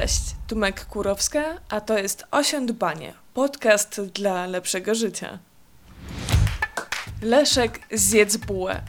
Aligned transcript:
Cześć, 0.00 0.22
tu 0.46 0.56
Mek 0.56 0.84
Kurowska, 0.84 1.44
a 1.68 1.80
to 1.80 1.98
jest 1.98 2.24
Osiądbanie, 2.30 3.14
podcast 3.34 4.00
dla 4.00 4.46
lepszego 4.46 4.94
życia. 4.94 5.38
Leszek 7.22 7.80
zjedz 7.92 8.36
bułę 8.36 8.82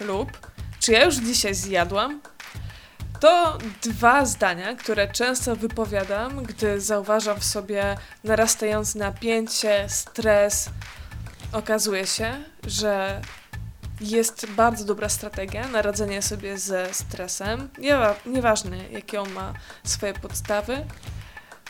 lub 0.00 0.50
czy 0.80 0.92
ja 0.92 1.04
już 1.04 1.14
dzisiaj 1.14 1.54
zjadłam? 1.54 2.20
To 3.20 3.58
dwa 3.82 4.24
zdania, 4.26 4.74
które 4.74 5.08
często 5.08 5.56
wypowiadam, 5.56 6.42
gdy 6.42 6.80
zauważam 6.80 7.40
w 7.40 7.44
sobie 7.44 7.96
narastające 8.24 8.98
napięcie, 8.98 9.86
stres. 9.88 10.70
Okazuje 11.52 12.06
się, 12.06 12.44
że 12.66 13.20
jest 14.00 14.46
bardzo 14.46 14.84
dobra 14.84 15.08
strategia 15.08 15.68
na 15.68 15.82
radzenie 15.82 16.22
sobie 16.22 16.58
ze 16.58 16.94
stresem, 16.94 17.68
nieważne 18.26 18.88
jakie 18.90 19.20
on 19.20 19.32
ma 19.32 19.54
swoje 19.84 20.14
podstawy, 20.14 20.86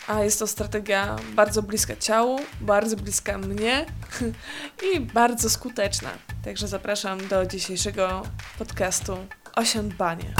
a 0.07 0.23
jest 0.23 0.39
to 0.39 0.47
strategia 0.47 1.15
bardzo 1.33 1.63
bliska 1.63 1.95
ciału, 1.95 2.39
bardzo 2.61 2.95
bliska 2.95 3.37
mnie 3.37 3.85
i 4.93 4.99
bardzo 4.99 5.49
skuteczna. 5.49 6.09
Także 6.45 6.67
zapraszam 6.67 7.27
do 7.27 7.45
dzisiejszego 7.45 8.23
podcastu 8.57 9.17
Osiądbanie. 9.55 10.33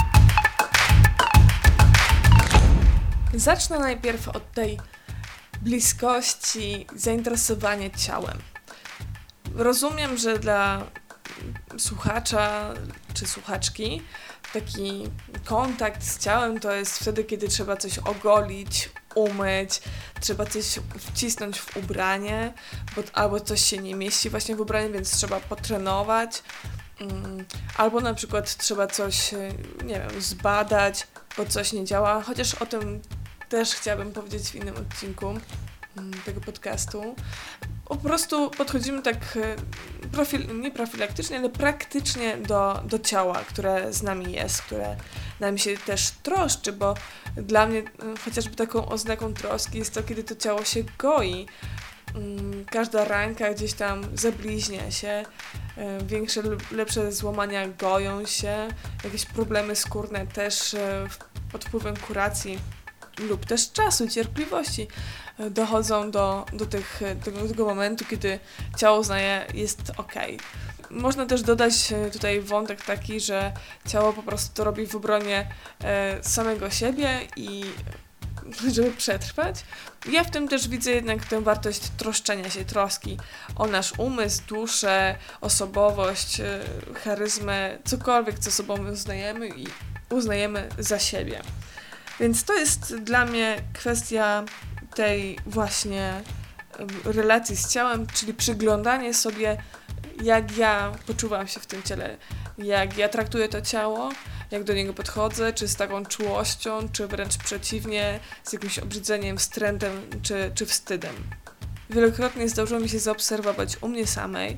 Zacznę 3.34 3.78
najpierw 3.78 4.28
od 4.28 4.52
tej 4.52 4.78
bliskości, 5.62 6.86
zainteresowania 6.96 7.90
ciałem. 7.90 8.38
Rozumiem, 9.54 10.16
że 10.16 10.38
dla 10.38 10.82
słuchacza 11.78 12.74
czy 13.14 13.26
słuchaczki 13.26 14.02
taki 14.52 15.08
kontakt 15.44 16.04
z 16.04 16.18
ciałem 16.18 16.60
to 16.60 16.72
jest 16.72 16.98
wtedy, 16.98 17.24
kiedy 17.24 17.48
trzeba 17.48 17.76
coś 17.76 17.98
ogolić, 17.98 18.90
umyć, 19.14 19.82
trzeba 20.20 20.46
coś 20.46 20.78
wcisnąć 20.98 21.60
w 21.60 21.76
ubranie, 21.76 22.52
bo, 22.96 23.02
albo 23.12 23.40
coś 23.40 23.62
się 23.62 23.78
nie 23.78 23.94
mieści 23.94 24.30
właśnie 24.30 24.56
w 24.56 24.60
ubraniu, 24.60 24.92
więc 24.92 25.10
trzeba 25.10 25.40
potrenować. 25.40 26.42
Mm, 27.00 27.44
albo 27.76 28.00
na 28.00 28.14
przykład 28.14 28.56
trzeba 28.56 28.86
coś, 28.86 29.32
nie 29.84 29.94
wiem, 30.00 30.20
zbadać, 30.20 31.06
bo 31.36 31.46
coś 31.46 31.72
nie 31.72 31.84
działa, 31.84 32.22
chociaż 32.22 32.54
o 32.54 32.66
tym 32.66 33.02
też 33.48 33.74
chciałabym 33.74 34.12
powiedzieć 34.12 34.48
w 34.48 34.54
innym 34.54 34.76
odcinku 34.76 35.26
mm, 35.96 36.12
tego 36.24 36.40
podcastu. 36.40 37.16
Po 37.92 37.96
prostu 37.96 38.50
podchodzimy 38.50 39.02
tak 39.02 39.16
e, 39.16 39.56
profil, 40.12 40.60
nie 40.60 40.70
profilaktycznie, 40.70 41.38
ale 41.38 41.50
praktycznie 41.50 42.36
do, 42.36 42.80
do 42.84 42.98
ciała, 42.98 43.34
które 43.48 43.92
z 43.92 44.02
nami 44.02 44.32
jest, 44.32 44.62
które 44.62 44.96
nami 45.40 45.58
się 45.58 45.76
też 45.76 46.10
troszczy, 46.10 46.72
bo 46.72 46.94
dla 47.36 47.66
mnie 47.66 47.78
mm, 47.78 48.16
chociażby 48.16 48.56
taką 48.56 48.88
oznaką 48.88 49.34
troski 49.34 49.78
jest 49.78 49.94
to, 49.94 50.02
kiedy 50.02 50.24
to 50.24 50.36
ciało 50.36 50.64
się 50.64 50.84
goi. 50.98 51.46
Mm, 52.14 52.64
każda 52.64 53.04
ranka 53.04 53.54
gdzieś 53.54 53.72
tam 53.72 54.04
zabliźnia 54.14 54.90
się, 54.90 55.24
e, 55.76 56.04
większe 56.06 56.42
lepsze 56.70 57.12
złamania 57.12 57.68
goją 57.68 58.26
się, 58.26 58.68
jakieś 59.04 59.26
problemy 59.26 59.76
skórne 59.76 60.26
też 60.26 60.74
e, 60.74 61.06
pod 61.52 61.64
wpływem 61.64 61.96
kuracji 61.96 62.58
lub 63.18 63.46
też 63.46 63.72
czasu, 63.72 64.08
cierpliwości 64.08 64.88
e, 65.38 65.50
dochodzą 65.50 66.10
do, 66.10 66.46
do 66.52 66.66
tych, 66.66 67.00
tego, 67.24 67.48
tego 67.48 67.64
momentu, 67.64 68.04
kiedy 68.04 68.38
ciało 68.76 69.00
uznaje, 69.00 69.46
jest 69.54 69.92
ok. 69.96 70.14
Można 70.90 71.26
też 71.26 71.42
dodać 71.42 71.92
e, 71.92 72.10
tutaj 72.10 72.40
wątek 72.40 72.84
taki, 72.84 73.20
że 73.20 73.52
ciało 73.88 74.12
po 74.12 74.22
prostu 74.22 74.54
to 74.54 74.64
robi 74.64 74.86
w 74.86 74.96
obronie 74.96 75.46
e, 75.84 76.18
samego 76.22 76.70
siebie 76.70 77.20
i 77.36 77.64
żeby 78.74 78.90
przetrwać. 78.90 79.64
Ja 80.10 80.24
w 80.24 80.30
tym 80.30 80.48
też 80.48 80.68
widzę 80.68 80.90
jednak 80.90 81.26
tę 81.26 81.40
wartość 81.40 81.80
troszczenia 81.96 82.50
się, 82.50 82.64
troski 82.64 83.16
o 83.56 83.66
nasz 83.66 83.92
umysł, 83.98 84.42
duszę, 84.48 85.16
osobowość, 85.40 86.40
charyzmę, 87.04 87.78
cokolwiek, 87.84 88.38
co 88.38 88.50
sobą 88.50 88.90
uznajemy 88.90 89.48
i 89.48 89.66
uznajemy 90.10 90.68
za 90.78 90.98
siebie. 90.98 91.42
Więc 92.20 92.44
to 92.44 92.54
jest 92.54 92.96
dla 92.96 93.26
mnie 93.26 93.56
kwestia 93.72 94.44
tej 94.94 95.38
właśnie 95.46 96.22
relacji 97.04 97.56
z 97.56 97.68
ciałem, 97.68 98.06
czyli 98.06 98.34
przyglądanie 98.34 99.14
sobie, 99.14 99.62
jak 100.22 100.56
ja 100.56 100.92
poczuwam 101.06 101.48
się 101.48 101.60
w 101.60 101.66
tym 101.66 101.82
ciele, 101.82 102.16
jak 102.58 102.98
ja 102.98 103.08
traktuję 103.08 103.48
to 103.48 103.62
ciało, 103.62 104.10
jak 104.50 104.64
do 104.64 104.74
niego 104.74 104.94
podchodzę, 104.94 105.52
czy 105.52 105.68
z 105.68 105.76
taką 105.76 106.06
czułością, 106.06 106.88
czy 106.92 107.06
wręcz 107.06 107.36
przeciwnie, 107.36 108.20
z 108.44 108.52
jakimś 108.52 108.78
obrzydzeniem, 108.78 109.38
wstrętem, 109.38 109.92
czy, 110.22 110.50
czy 110.54 110.66
wstydem. 110.66 111.14
Wielokrotnie 111.90 112.48
zdarzyło 112.48 112.80
mi 112.80 112.88
się 112.88 112.98
zaobserwować 112.98 113.76
u 113.82 113.88
mnie 113.88 114.06
samej, 114.06 114.56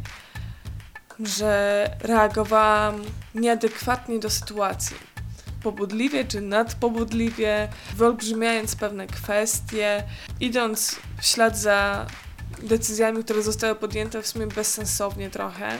że 1.21 1.91
reagowałam 2.01 3.03
nieadekwatnie 3.35 4.19
do 4.19 4.31
sytuacji 4.31 5.14
pobudliwie 5.65 6.25
czy 6.25 6.41
nadpobudliwie, 6.41 7.69
wyolbrzymiając 7.97 8.77
pewne 8.77 9.07
kwestie, 9.07 10.05
idąc 10.41 10.97
w 11.21 11.27
ślad 11.27 11.59
za 11.59 12.07
decyzjami, 12.63 13.25
które 13.25 13.43
zostały 13.43 13.75
podjęte 13.75 14.23
w 14.23 14.27
sumie 14.27 14.47
bezsensownie 14.47 15.31
trochę. 15.31 15.79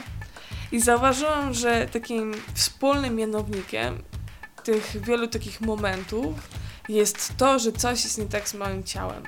I 0.71 0.81
zauważyłam, 0.81 1.53
że 1.53 1.87
takim 1.87 2.33
wspólnym 2.53 3.15
mianownikiem 3.15 4.03
tych 4.63 4.97
wielu 5.01 5.27
takich 5.27 5.61
momentów 5.61 6.33
jest 6.89 7.33
to, 7.37 7.59
że 7.59 7.71
coś 7.71 8.03
jest 8.03 8.17
nie 8.17 8.25
tak 8.25 8.49
z 8.49 8.53
moim 8.53 8.83
ciałem. 8.83 9.23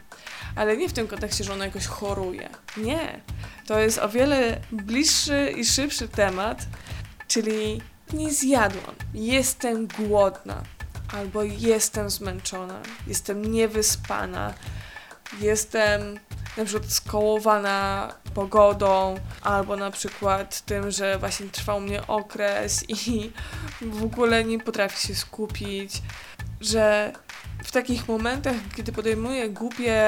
Ale 0.56 0.78
nie 0.78 0.90
w 0.90 0.94
tym 0.94 1.08
kontekście, 1.08 1.44
że 1.44 1.54
ono 1.54 1.66
jakoś 1.66 1.86
choruje. 1.86 2.50
Nie. 2.78 3.22
To 3.66 3.80
jest 3.80 3.98
o 3.98 4.10
wiele 4.10 4.62
bliższy 4.72 5.54
i 5.58 5.66
szybszy 5.66 6.08
temat, 6.08 6.66
czyli 7.28 7.82
nie 8.14 8.34
zjadłam, 8.34 8.96
jestem 9.14 9.88
głodna, 9.88 10.64
albo 11.14 11.44
jestem 11.44 12.10
zmęczona, 12.10 12.80
jestem 13.08 13.52
niewyspana, 13.52 14.54
jestem 15.40 16.20
na 16.58 16.66
przykład 16.66 16.92
skołowana 16.92 18.14
pogodą, 18.34 19.16
albo 19.42 19.76
na 19.76 19.92
przykład 19.92 20.62
tym, 20.62 20.92
że 20.92 21.18
właśnie 21.20 21.50
trwał 21.50 21.80
mnie 21.80 22.08
okres 22.08 22.86
i 22.90 23.32
w 24.00 24.04
ogóle 24.04 24.44
nie 24.44 24.60
potrafię 24.60 25.08
się 25.08 25.16
skupić, 25.16 26.02
że 26.62 27.14
w 27.64 27.72
takich 27.72 28.08
momentach, 28.08 28.56
kiedy 28.76 28.92
podejmuję 28.92 29.50
głupie 29.50 30.04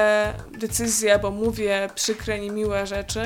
decyzje, 0.52 1.18
bo 1.18 1.30
mówię 1.30 1.88
przykre, 1.94 2.40
niemiłe 2.40 2.86
rzeczy, 2.86 3.22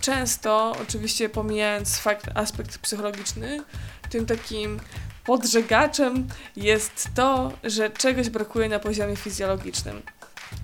często, 0.00 0.76
oczywiście 0.82 1.28
pomijając 1.28 1.98
fakt, 1.98 2.26
aspekt 2.34 2.78
psychologiczny, 2.78 3.62
tym 4.10 4.26
takim 4.26 4.80
podżegaczem 5.24 6.28
jest 6.56 7.08
to, 7.14 7.52
że 7.64 7.90
czegoś 7.90 8.28
brakuje 8.28 8.68
na 8.68 8.78
poziomie 8.78 9.16
fizjologicznym 9.16 10.02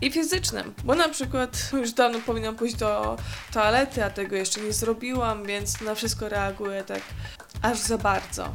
i 0.03 0.10
fizycznym, 0.10 0.75
bo 0.84 0.94
na 0.94 1.09
przykład 1.09 1.71
już 1.72 1.93
dawno 1.93 2.21
powinnam 2.21 2.56
pójść 2.56 2.75
do 2.75 3.16
toalety, 3.53 4.04
a 4.04 4.10
tego 4.10 4.37
jeszcze 4.37 4.60
nie 4.60 4.72
zrobiłam, 4.72 5.44
więc 5.44 5.81
na 5.81 5.94
wszystko 5.94 6.28
reaguję 6.28 6.84
tak 6.84 7.03
aż 7.62 7.78
za 7.78 7.99
bardzo. 7.99 8.54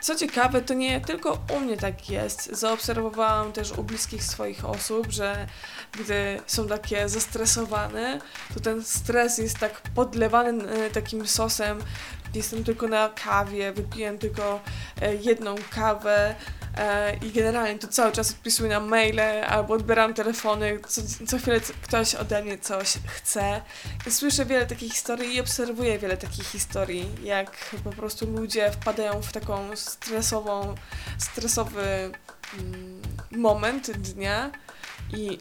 Co 0.00 0.14
ciekawe, 0.14 0.62
to 0.62 0.74
nie 0.74 1.00
tylko 1.00 1.38
u 1.56 1.60
mnie 1.60 1.76
tak 1.76 2.10
jest. 2.10 2.50
Zaobserwowałam 2.52 3.52
też 3.52 3.72
u 3.72 3.82
bliskich 3.82 4.24
swoich 4.24 4.64
osób, 4.64 5.10
że 5.10 5.46
gdy 5.92 6.40
są 6.46 6.68
takie 6.68 7.08
zestresowane, 7.08 8.20
to 8.54 8.60
ten 8.60 8.84
stres 8.84 9.38
jest 9.38 9.58
tak 9.58 9.80
podlewany 9.94 10.68
e, 10.68 10.90
takim 10.90 11.26
sosem. 11.26 11.78
Jestem 12.34 12.64
tylko 12.64 12.88
na 12.88 13.08
kawie, 13.24 13.72
wypiłem 13.72 14.18
tylko 14.18 14.60
e, 15.02 15.14
jedną 15.14 15.54
kawę, 15.70 16.34
i 17.22 17.30
generalnie 17.30 17.78
to 17.78 17.88
cały 17.88 18.12
czas 18.12 18.30
odpisuję 18.30 18.70
na 18.70 18.80
maile 18.80 19.44
albo 19.48 19.74
odbieram 19.74 20.14
telefony, 20.14 20.80
co, 20.88 21.02
co 21.26 21.38
chwilę 21.38 21.60
ktoś 21.82 22.14
ode 22.14 22.42
mnie 22.42 22.58
coś 22.58 22.98
chce. 23.06 23.60
Słyszę 24.10 24.44
wiele 24.44 24.66
takich 24.66 24.92
historii 24.92 25.34
i 25.34 25.40
obserwuję 25.40 25.98
wiele 25.98 26.16
takich 26.16 26.46
historii, 26.46 27.14
jak 27.22 27.74
po 27.84 27.90
prostu 27.90 28.26
ludzie 28.30 28.70
wpadają 28.70 29.22
w 29.22 29.32
taką 29.32 29.76
stresową, 29.76 30.74
stresowy 31.18 32.12
mm, 32.58 33.02
moment 33.30 33.90
dnia 33.90 34.50
i 35.16 35.38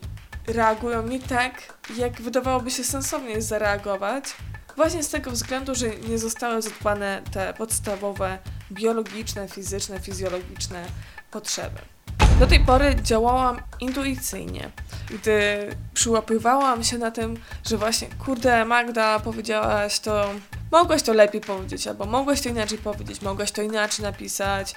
reagują 0.48 1.08
nie 1.08 1.20
tak, 1.20 1.74
jak 1.98 2.22
wydawałoby 2.22 2.72
się 2.72 2.84
sensownie 2.84 3.42
zareagować, 3.42 4.24
właśnie 4.76 5.04
z 5.04 5.10
tego 5.10 5.32
względu, 5.32 5.76
że 5.76 5.90
nie 5.90 6.18
zostały 6.18 6.62
zadbane 6.62 7.22
te 7.32 7.54
podstawowe 7.54 8.38
biologiczne, 8.72 9.48
fizyczne, 9.48 10.00
fizjologiczne 10.00 10.86
potrzeby. 11.36 11.80
Do 12.40 12.48
tej 12.48 12.60
pory 12.60 12.96
działałam 13.04 13.62
intuicyjnie, 13.80 14.72
gdy 15.10 15.70
przyłapywałam 15.94 16.84
się 16.84 16.98
na 16.98 17.12
tym, 17.12 17.38
że 17.66 17.78
właśnie, 17.78 18.08
kurde, 18.26 18.66
Magda, 18.66 19.20
powiedziałaś 19.20 20.00
to, 20.00 20.30
mogłaś 20.72 21.04
to 21.04 21.14
lepiej 21.14 21.42
powiedzieć, 21.42 21.88
albo 21.88 22.06
mogłaś 22.06 22.42
to 22.42 22.50
inaczej 22.50 22.78
powiedzieć, 22.78 23.22
mogłaś 23.22 23.52
to 23.52 23.62
inaczej 23.62 24.04
napisać, 24.04 24.76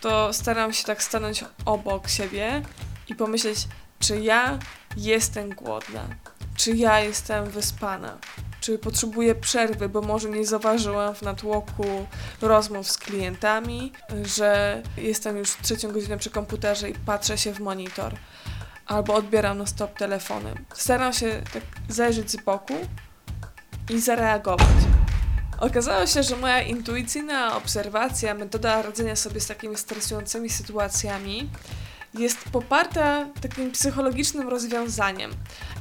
to 0.00 0.32
staram 0.32 0.72
się 0.72 0.84
tak 0.84 1.02
stanąć 1.02 1.44
obok 1.64 2.08
siebie 2.08 2.62
i 3.08 3.14
pomyśleć, 3.14 3.68
czy 3.98 4.20
ja 4.20 4.58
jestem 4.96 5.50
głodna, 5.50 6.02
czy 6.56 6.70
ja 6.76 7.00
jestem 7.00 7.44
wyspana, 7.50 8.18
czy 8.60 8.78
potrzebuję 8.78 9.34
przerwy, 9.34 9.88
bo 9.88 10.00
może 10.00 10.30
nie 10.30 10.46
zauważyłam 10.46 11.14
w 11.14 11.22
natłoku 11.22 12.06
rozmów 12.40 12.90
z 12.90 12.98
klientami, 12.98 13.92
że 14.24 14.82
jestem 14.96 15.36
już 15.36 15.56
trzecią 15.62 15.92
godzinę 15.92 16.18
przy 16.18 16.30
komputerze 16.30 16.90
i 16.90 16.94
patrzę 16.94 17.38
się 17.38 17.52
w 17.52 17.60
monitor, 17.60 18.14
albo 18.86 19.14
odbieram 19.14 19.58
na 19.58 19.66
stop 19.66 19.98
telefony. 19.98 20.54
Staram 20.74 21.12
się 21.12 21.42
tak 21.52 21.62
zajrzeć 21.88 22.30
z 22.30 22.36
boku 22.36 22.74
i 23.90 24.00
zareagować. 24.00 24.68
Okazało 25.60 26.06
się, 26.06 26.22
że 26.22 26.36
moja 26.36 26.62
intuicyjna 26.62 27.56
obserwacja, 27.56 28.34
metoda 28.34 28.82
radzenia 28.82 29.16
sobie 29.16 29.40
z 29.40 29.46
takimi 29.46 29.76
stresującymi 29.76 30.50
sytuacjami 30.50 31.50
jest 32.14 32.44
poparta 32.52 33.26
takim 33.42 33.72
psychologicznym 33.72 34.48
rozwiązaniem. 34.48 35.30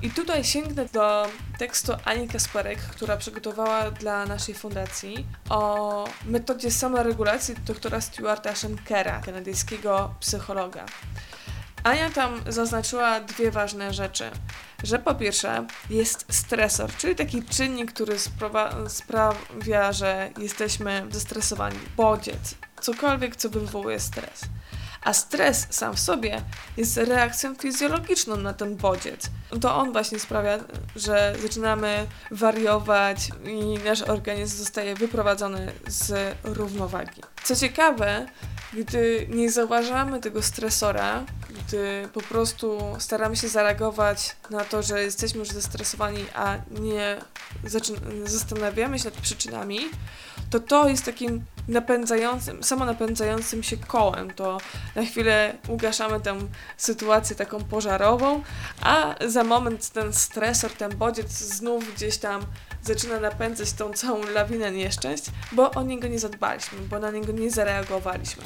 I 0.02 0.10
tutaj 0.10 0.44
sięgnę 0.44 0.86
do 0.86 1.28
tekstu 1.58 1.94
Ani 2.06 2.28
Kasperek, 2.28 2.80
która 2.80 3.18
przygotowała 3.18 3.92
dla 3.92 4.26
naszej 4.26 4.56
fundacji 4.56 5.26
o 5.50 6.08
metodzie 6.26 6.72
samoregulacji 6.72 7.56
doktora 7.66 8.02
Stuarta 8.02 8.56
Schenkera, 8.56 9.22
kanadyjskiego 9.26 10.14
psychologa. 10.20 10.86
Ania 11.84 12.10
tam 12.10 12.42
zaznaczyła 12.48 13.20
dwie 13.20 13.52
ważne 13.52 13.94
rzeczy. 13.94 14.32
Że 14.84 15.00
po 15.00 15.16
pierwsze 15.16 15.68
jest 15.90 16.26
stresor, 16.30 16.92
czyli 16.98 17.16
taki 17.16 17.44
czynnik, 17.44 17.94
który 17.94 18.16
sprawia, 18.88 19.92
że 19.92 20.30
jesteśmy 20.38 21.08
zestresowani, 21.12 21.80
bodziec, 21.98 22.56
cokolwiek, 22.82 23.36
co 23.36 23.50
wywołuje 23.50 24.00
stres. 24.00 24.42
A 25.04 25.14
stres 25.14 25.68
sam 25.70 25.96
w 25.96 26.00
sobie 26.00 26.42
jest 26.78 26.98
reakcją 26.98 27.56
fizjologiczną 27.56 28.36
na 28.36 28.54
ten 28.54 28.76
bodziec. 28.76 29.30
To 29.62 29.76
on 29.76 29.92
właśnie 29.92 30.20
sprawia, 30.20 30.58
że 30.96 31.36
zaczynamy 31.42 32.08
wariować 32.32 33.30
i 33.46 33.80
nasz 33.86 34.02
organizm 34.02 34.58
zostaje 34.58 34.96
wyprowadzony 34.96 35.72
z 35.88 36.36
równowagi. 36.44 37.22
Co 37.44 37.56
ciekawe, 37.56 38.26
gdy 38.74 39.28
nie 39.30 39.52
zauważamy 39.52 40.20
tego 40.20 40.42
stresora, 40.42 41.24
gdy 41.70 42.10
po 42.14 42.22
prostu 42.22 42.96
staramy 43.00 43.36
się 43.36 43.48
zareagować 43.48 44.36
na 44.50 44.66
to, 44.66 44.84
że 44.84 45.04
jesteśmy 45.04 45.40
już 45.40 45.50
zestresowani, 45.50 46.26
a 46.36 46.58
nie 46.80 47.18
zastanawiamy 48.26 49.00
się 49.00 49.06
nad 49.06 49.14
przyczynami, 49.14 49.80
to 50.50 50.60
to 50.60 50.90
jest 50.90 51.06
takim 51.06 51.46
napędzającym, 51.68 52.64
samonapędzającym 52.64 53.64
się 53.64 53.78
kołem. 53.78 54.34
To 54.34 54.58
na 54.96 55.06
chwilę 55.06 55.58
ugaszamy 55.68 56.20
tę 56.20 56.40
sytuację 56.78 57.36
taką 57.36 57.64
pożarową, 57.64 58.44
a 58.82 59.16
za 59.28 59.44
moment 59.44 59.90
ten 59.90 60.14
stresor, 60.14 60.72
ten 60.72 60.98
bodziec 60.98 61.32
znów 61.32 61.96
gdzieś 61.96 62.18
tam 62.18 62.42
zaczyna 62.94 63.20
napędzać 63.20 63.74
tą 63.74 63.94
całą 63.94 64.24
lawinę 64.24 64.72
nieszczęść, 64.72 65.24
bo 65.52 65.72
o 65.72 65.84
niego 65.84 66.08
nie 66.08 66.20
zadbaliśmy, 66.20 66.80
bo 66.80 67.00
na 67.00 67.12
niego 67.12 67.32
nie 67.32 67.52
zareagowaliśmy. 67.52 68.44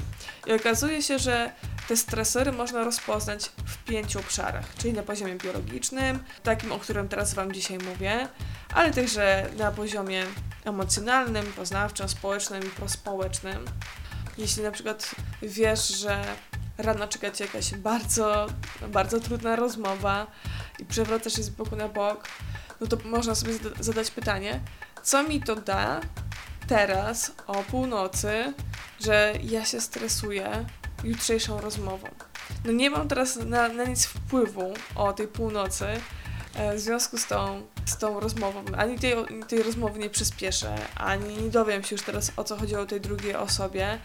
I 0.48 0.54
okazuje 0.54 1.02
się, 1.02 1.20
że 1.20 1.52
te 1.88 1.98
stresory 1.98 2.52
można 2.52 2.84
rozpoznać 2.84 3.52
w 3.66 3.78
pięciu 3.84 4.20
obszarach, 4.20 4.66
czyli 4.78 4.94
na 4.94 5.04
poziomie 5.04 5.36
biologicznym, 5.36 6.24
takim, 6.44 6.72
o 6.72 6.80
którym 6.80 7.08
teraz 7.08 7.34
Wam 7.34 7.52
dzisiaj 7.52 7.78
mówię, 7.78 8.28
ale 8.74 8.94
także 8.94 9.50
na 9.58 9.72
poziomie 9.72 10.26
emocjonalnym, 10.66 11.46
poznawczym, 11.46 12.10
społecznym 12.10 12.64
i 12.64 12.70
prospołecznym. 12.70 13.66
Jeśli 14.38 14.64
na 14.64 14.72
przykład 14.72 15.12
wiesz, 15.42 15.88
że 15.88 16.24
rano 16.78 17.08
czeka 17.08 17.32
Cię 17.32 17.46
jakaś 17.46 17.76
bardzo, 17.76 18.48
bardzo 18.88 19.20
trudna 19.20 19.56
rozmowa 19.56 20.28
i 20.80 20.86
przewracasz 20.86 21.34
się 21.34 21.44
z 21.44 21.50
boku 21.50 21.76
na 21.76 21.88
bok, 21.88 22.28
no 22.84 22.98
to 22.98 23.10
można 23.10 23.36
sobie 23.36 23.54
zadać 23.80 24.12
pytanie, 24.12 24.60
co 25.04 25.24
mi 25.24 25.42
to 25.42 25.56
da 25.56 26.02
teraz 26.68 27.32
o 27.48 27.54
północy, 27.54 28.54
że 29.00 29.34
ja 29.44 29.66
się 29.66 29.82
stresuję 29.82 30.66
jutrzejszą 31.04 31.62
rozmową. 31.62 32.08
No 32.66 32.72
nie 32.72 32.90
mam 32.90 33.08
teraz 33.08 33.36
na, 33.36 33.68
na 33.68 33.84
nic 33.84 34.06
wpływu 34.06 34.74
o 34.96 35.14
tej 35.14 35.28
północy, 35.28 35.86
w 36.76 36.80
związku 36.80 37.18
z 37.18 37.26
tą, 37.26 37.62
z 37.86 37.98
tą 37.98 38.20
rozmową, 38.20 38.64
ani 38.78 39.00
tej, 39.00 39.16
tej 39.48 39.64
rozmowy 39.64 40.00
nie 40.00 40.10
przyspieszę, 40.10 40.76
ani 40.96 41.44
nie 41.44 41.50
dowiem 41.50 41.84
się 41.84 41.96
już 41.96 42.06
teraz 42.06 42.32
o 42.38 42.44
co 42.44 42.58
chodziło 42.58 42.86
tej 42.86 43.02
drugiej 43.02 43.36
osobie, 43.36 44.00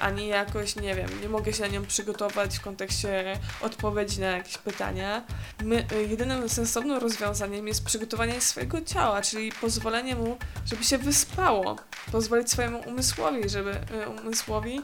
ani 0.00 0.28
jakoś, 0.28 0.76
nie 0.76 0.94
wiem, 0.94 1.08
nie 1.22 1.28
mogę 1.28 1.52
się 1.52 1.62
na 1.62 1.68
nią 1.68 1.86
przygotować 1.86 2.58
w 2.58 2.60
kontekście 2.60 3.38
odpowiedzi 3.60 4.20
na 4.20 4.26
jakieś 4.26 4.58
pytania. 4.58 5.24
My, 5.64 5.86
e, 5.92 6.02
jedynym 6.02 6.48
sensownym 6.48 6.98
rozwiązaniem 6.98 7.68
jest 7.68 7.84
przygotowanie 7.84 8.40
swojego 8.40 8.80
ciała, 8.80 9.22
czyli 9.22 9.52
pozwolenie 9.52 10.14
mu, 10.14 10.36
żeby 10.66 10.84
się 10.84 10.98
wyspało, 10.98 11.76
pozwolić 12.12 12.50
swojemu 12.50 12.80
umysłowi, 12.86 13.48
żeby 13.48 13.70
e, 13.70 14.08
umysłowi 14.08 14.80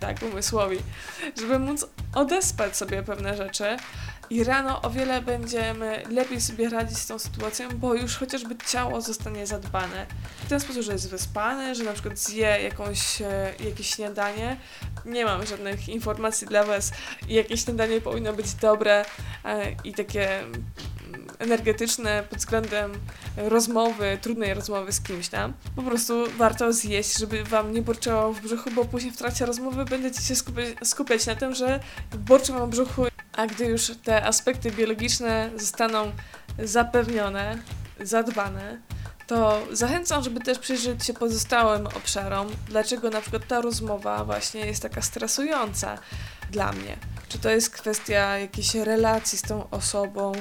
tak, 0.00 0.22
umysłowi, 0.22 0.78
żeby 1.40 1.58
móc 1.58 1.86
odespać 2.14 2.76
sobie 2.76 3.02
pewne 3.02 3.36
rzeczy, 3.36 3.76
i 4.30 4.44
rano 4.44 4.82
o 4.82 4.90
wiele 4.90 5.22
będziemy 5.22 6.02
lepiej 6.10 6.40
sobie 6.40 6.68
radzić 6.68 6.98
z 6.98 7.06
tą 7.06 7.18
sytuacją, 7.18 7.68
bo 7.74 7.94
już 7.94 8.16
chociażby 8.16 8.56
ciało 8.66 9.00
zostanie 9.00 9.46
zadbane. 9.46 10.06
W 10.44 10.48
ten 10.48 10.60
sposób, 10.60 10.82
że 10.82 10.92
jest 10.92 11.10
wyspane, 11.10 11.74
że 11.74 11.84
na 11.84 11.92
przykład 11.92 12.18
zje 12.18 12.62
jakąś, 12.62 13.22
e, 13.22 13.54
jakieś 13.64 13.94
śniadanie. 13.94 14.56
Nie 15.04 15.24
mam 15.24 15.46
żadnych 15.46 15.88
informacji 15.88 16.46
dla 16.46 16.64
Was, 16.64 16.92
jakie 17.28 17.56
śniadanie 17.56 18.00
powinno 18.00 18.32
być 18.32 18.54
dobre 18.54 19.04
e, 19.44 19.72
i 19.84 19.94
takie 19.94 20.40
mm, 20.40 20.64
energetyczne 21.38 22.22
pod 22.30 22.38
względem 22.38 22.92
rozmowy, 23.36 24.18
trudnej 24.20 24.54
rozmowy 24.54 24.92
z 24.92 25.00
kimś 25.00 25.28
tam. 25.28 25.52
Po 25.76 25.82
prostu 25.82 26.24
warto 26.38 26.72
zjeść, 26.72 27.18
żeby 27.18 27.44
wam 27.44 27.72
nie 27.72 27.82
burczało 27.82 28.32
w 28.32 28.40
brzuchu, 28.40 28.70
bo 28.70 28.84
później 28.84 29.12
w 29.12 29.16
trakcie 29.16 29.46
rozmowy 29.46 29.84
będziecie 29.84 30.22
się 30.22 30.36
skupiać, 30.36 30.68
skupiać 30.82 31.26
na 31.26 31.34
tym, 31.34 31.54
że 31.54 31.80
burczy 32.18 32.52
wam 32.52 32.66
w 32.66 32.70
brzuchu 32.70 33.06
a 33.36 33.46
gdy 33.46 33.64
już 33.64 33.92
te 34.04 34.24
aspekty 34.24 34.70
biologiczne 34.70 35.50
zostaną 35.56 36.12
zapewnione, 36.58 37.58
zadbane, 38.00 38.80
to 39.26 39.62
zachęcam, 39.72 40.22
żeby 40.22 40.40
też 40.40 40.58
przyjrzeć 40.58 41.04
się 41.04 41.14
pozostałym 41.14 41.86
obszarom, 41.86 42.48
dlaczego 42.68 43.10
na 43.10 43.20
przykład 43.20 43.46
ta 43.48 43.60
rozmowa 43.60 44.24
właśnie 44.24 44.60
jest 44.66 44.82
taka 44.82 45.02
stresująca 45.02 45.98
dla 46.50 46.72
mnie. 46.72 46.96
Czy 47.28 47.38
to 47.38 47.50
jest 47.50 47.70
kwestia 47.70 48.38
jakiejś 48.38 48.74
relacji 48.74 49.38
z 49.38 49.42
tą 49.42 49.70
osobą, 49.70 50.32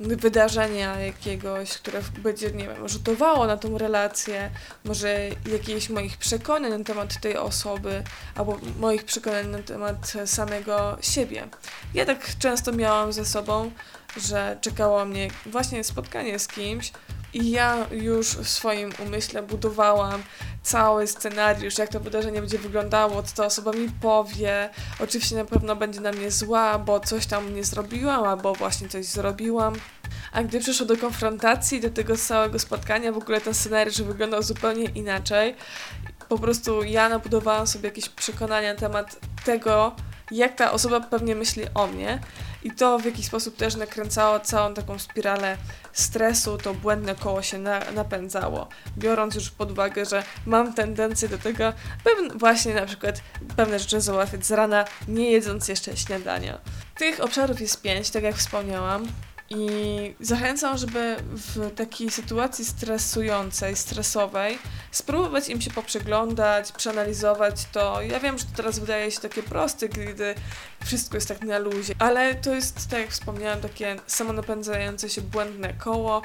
wydarzenia 0.00 1.00
jakiegoś, 1.00 1.72
które 1.72 2.00
będzie, 2.18 2.50
nie 2.50 2.68
wiem, 2.68 2.88
rzutowało 2.88 3.46
na 3.46 3.56
tą 3.56 3.78
relację, 3.78 4.50
może 4.84 5.18
jakichś 5.52 5.88
moich 5.88 6.16
przekonań 6.16 6.78
na 6.78 6.84
temat 6.84 7.20
tej 7.20 7.36
osoby, 7.36 8.02
albo 8.34 8.58
moich 8.78 9.04
przekonań 9.04 9.46
na 9.46 9.62
temat 9.62 10.12
samego 10.26 10.98
siebie. 11.00 11.48
Ja 11.94 12.04
tak 12.04 12.38
często 12.38 12.72
miałam 12.72 13.12
ze 13.12 13.24
sobą, 13.24 13.70
że 14.16 14.58
czekało 14.60 15.04
mnie 15.04 15.30
właśnie 15.46 15.84
spotkanie 15.84 16.38
z 16.38 16.48
kimś, 16.48 16.92
i 17.34 17.50
ja 17.50 17.86
już 17.90 18.26
w 18.26 18.48
swoim 18.48 18.92
umyśle 19.06 19.42
budowałam 19.42 20.22
cały 20.62 21.06
scenariusz, 21.06 21.78
jak 21.78 21.88
to 21.88 22.00
wydarzenie 22.00 22.40
będzie 22.40 22.58
wyglądało, 22.58 23.22
co 23.22 23.36
ta 23.36 23.46
osoba 23.46 23.72
mi 23.72 23.88
powie. 24.00 24.70
Oczywiście 25.00 25.36
na 25.36 25.44
pewno 25.44 25.76
będzie 25.76 26.00
na 26.00 26.12
mnie 26.12 26.30
zła, 26.30 26.78
bo 26.78 27.00
coś 27.00 27.26
tam 27.26 27.54
nie 27.54 27.64
zrobiłam, 27.64 28.24
albo 28.24 28.54
właśnie 28.54 28.88
coś 28.88 29.06
zrobiłam. 29.06 29.74
A 30.32 30.42
gdy 30.42 30.60
przyszło 30.60 30.86
do 30.86 30.96
konfrontacji, 30.96 31.80
do 31.80 31.90
tego 31.90 32.16
całego 32.16 32.58
spotkania, 32.58 33.12
w 33.12 33.16
ogóle 33.16 33.40
ten 33.40 33.54
scenariusz 33.54 34.02
wyglądał 34.02 34.42
zupełnie 34.42 34.84
inaczej. 34.84 35.56
Po 36.28 36.38
prostu 36.38 36.82
ja 36.82 37.08
nabudowałam 37.08 37.66
sobie 37.66 37.88
jakieś 37.88 38.08
przekonania 38.08 38.72
na 38.72 38.78
temat 38.78 39.16
tego, 39.44 39.96
jak 40.30 40.56
ta 40.56 40.72
osoba 40.72 41.00
pewnie 41.00 41.34
myśli 41.34 41.62
o 41.74 41.86
mnie. 41.86 42.20
I 42.66 42.70
to 42.70 42.98
w 42.98 43.04
jakiś 43.04 43.26
sposób 43.26 43.56
też 43.56 43.76
nakręcało 43.76 44.40
całą 44.40 44.74
taką 44.74 44.98
spiralę 44.98 45.56
stresu, 45.92 46.58
to 46.58 46.74
błędne 46.74 47.14
koło 47.14 47.42
się 47.42 47.58
na, 47.58 47.80
napędzało. 47.90 48.68
Biorąc 48.98 49.34
już 49.34 49.50
pod 49.50 49.70
uwagę, 49.70 50.04
że 50.04 50.22
mam 50.46 50.74
tendencję 50.74 51.28
do 51.28 51.38
tego, 51.38 51.72
pewne, 52.04 52.34
właśnie 52.34 52.74
na 52.74 52.86
przykład 52.86 53.20
pewne 53.56 53.78
rzeczy 53.78 54.00
załatwiać 54.00 54.46
z 54.46 54.50
rana, 54.50 54.84
nie 55.08 55.30
jedząc 55.30 55.68
jeszcze 55.68 55.96
śniadania. 55.96 56.58
Tych 56.98 57.20
obszarów 57.20 57.60
jest 57.60 57.82
pięć, 57.82 58.10
tak 58.10 58.22
jak 58.22 58.36
wspomniałam. 58.36 59.06
I 59.50 60.14
zachęcam, 60.20 60.78
żeby 60.78 61.16
w 61.22 61.74
takiej 61.74 62.10
sytuacji 62.10 62.64
stresującej, 62.64 63.76
stresowej, 63.76 64.58
spróbować 64.90 65.48
im 65.48 65.60
się 65.60 65.70
poprzeglądać, 65.70 66.72
przeanalizować 66.72 67.64
to. 67.72 68.02
Ja 68.02 68.20
wiem, 68.20 68.38
że 68.38 68.44
to 68.44 68.50
teraz 68.56 68.78
wydaje 68.78 69.10
się 69.10 69.20
takie 69.20 69.42
proste, 69.42 69.88
gdy 69.88 70.34
wszystko 70.84 71.16
jest 71.16 71.28
tak 71.28 71.42
na 71.42 71.58
luzie, 71.58 71.94
ale 71.98 72.34
to 72.34 72.54
jest, 72.54 72.88
tak 72.90 73.00
jak 73.00 73.10
wspomniałam, 73.10 73.60
takie 73.60 73.96
samonapędzające 74.06 75.10
się 75.10 75.20
błędne 75.20 75.74
koło 75.74 76.22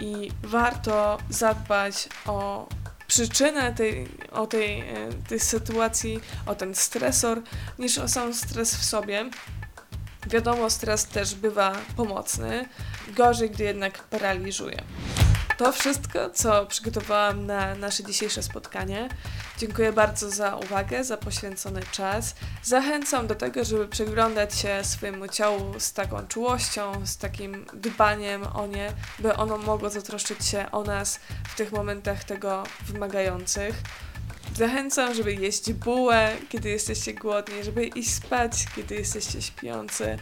i 0.00 0.30
warto 0.42 1.18
zadbać 1.30 2.08
o 2.26 2.68
przyczynę 3.06 3.72
tej, 3.72 4.08
o 4.30 4.46
tej, 4.46 4.80
e, 4.80 4.84
tej 5.28 5.40
sytuacji, 5.40 6.20
o 6.46 6.54
ten 6.54 6.74
stresor, 6.74 7.42
niż 7.78 7.98
o 7.98 8.08
sam 8.08 8.34
stres 8.34 8.76
w 8.76 8.84
sobie 8.84 9.30
Wiadomo, 10.26 10.70
stres 10.70 11.06
też 11.06 11.34
bywa 11.34 11.72
pomocny, 11.96 12.68
gorzej, 13.16 13.50
gdy 13.50 13.64
jednak 13.64 13.98
paraliżuje. 13.98 14.82
To 15.58 15.72
wszystko, 15.72 16.30
co 16.30 16.66
przygotowałam 16.66 17.46
na 17.46 17.74
nasze 17.74 18.04
dzisiejsze 18.04 18.42
spotkanie. 18.42 19.08
Dziękuję 19.58 19.92
bardzo 19.92 20.30
za 20.30 20.56
uwagę, 20.56 21.04
za 21.04 21.16
poświęcony 21.16 21.80
czas. 21.92 22.34
Zachęcam 22.62 23.26
do 23.26 23.34
tego, 23.34 23.64
żeby 23.64 23.88
przyglądać 23.88 24.54
się 24.54 24.80
swojemu 24.84 25.28
ciału 25.28 25.80
z 25.80 25.92
taką 25.92 26.26
czułością, 26.26 27.06
z 27.06 27.16
takim 27.16 27.66
dbaniem 27.74 28.42
o 28.54 28.66
nie, 28.66 28.92
by 29.18 29.36
ono 29.36 29.58
mogło 29.58 29.90
zatroszczyć 29.90 30.46
się 30.46 30.70
o 30.72 30.82
nas 30.82 31.20
w 31.48 31.54
tych 31.54 31.72
momentach 31.72 32.24
tego 32.24 32.62
wymagających. 32.86 33.74
Zachęcam, 34.56 35.14
żeby 35.14 35.34
jeść 35.34 35.72
bułę, 35.72 36.36
kiedy 36.48 36.68
jesteście 36.68 37.14
głodni, 37.14 37.64
żeby 37.64 37.84
iść 37.84 38.14
spać, 38.14 38.52
kiedy 38.76 38.94
jesteście 38.94 39.42
śpiący. 39.42 40.18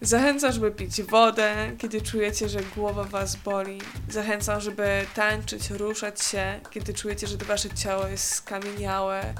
Zachęcam, 0.00 0.52
żeby 0.52 0.70
pić 0.70 1.02
wodę, 1.02 1.72
kiedy 1.78 2.00
czujecie, 2.00 2.48
że 2.48 2.60
głowa 2.62 3.04
was 3.04 3.36
boli. 3.36 3.80
Zachęcam, 4.08 4.60
żeby 4.60 5.06
tańczyć, 5.14 5.70
ruszać 5.70 6.22
się, 6.24 6.60
kiedy 6.70 6.94
czujecie, 6.94 7.26
że 7.26 7.36
wasze 7.36 7.70
ciało 7.70 8.06
jest 8.06 8.34
skamieniałe, 8.34 9.34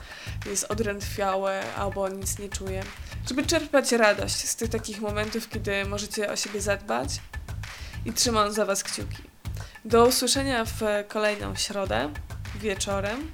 jest 0.47 0.65
odrętwiałe 0.65 1.75
albo 1.75 2.09
nic 2.09 2.39
nie 2.39 2.49
czuje. 2.49 2.83
Żeby 3.29 3.47
czerpać 3.47 3.93
radość 3.93 4.49
z 4.49 4.57
tych 4.57 4.71
takich 4.71 5.01
momentów, 5.01 5.49
kiedy 5.49 5.85
możecie 5.85 6.33
o 6.33 6.37
siebie 6.37 6.61
zadbać 6.61 7.21
i 8.05 8.13
trzymam 8.13 8.53
za 8.53 8.65
was 8.65 8.83
kciuki. 8.85 9.23
Do 9.85 10.07
usłyszenia 10.07 10.65
w 10.65 10.81
kolejną 11.09 11.57
środę 11.57 12.11
wieczorem. 12.61 13.33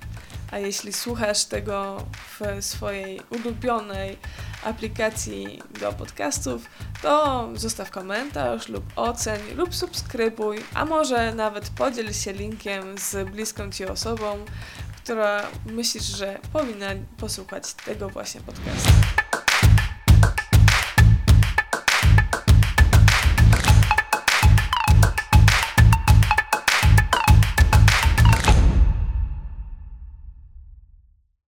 A 0.50 0.58
jeśli 0.58 0.92
słuchasz 0.92 1.44
tego 1.44 2.06
w 2.38 2.64
swojej 2.64 3.20
ulubionej 3.30 4.18
aplikacji 4.64 5.62
do 5.80 5.92
podcastów, 5.92 6.66
to 7.02 7.48
zostaw 7.54 7.90
komentarz 7.90 8.68
lub 8.68 8.84
oceń 8.96 9.40
lub 9.56 9.74
subskrybuj, 9.74 10.58
a 10.74 10.84
może 10.84 11.34
nawet 11.34 11.70
podziel 11.70 12.12
się 12.12 12.32
linkiem 12.32 12.98
z 12.98 13.30
bliską 13.30 13.70
Ci 13.70 13.86
osobą, 13.86 14.44
która 15.04 15.42
myślisz, 15.66 16.04
że 16.04 16.38
powinna 16.52 16.86
posłuchać 17.16 17.74
tego 17.74 18.08
właśnie 18.08 18.40
podcastu. 18.40 19.17